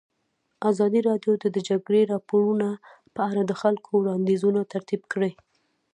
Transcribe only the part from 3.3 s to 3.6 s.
د